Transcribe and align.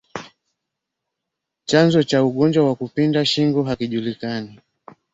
Chanzo 1.69 2.03
cha 2.03 2.23
ugonjwa 2.23 2.67
wa 2.67 2.75
kupinda 2.75 3.25
shingo 3.25 3.63
hakijulikani 3.63 4.59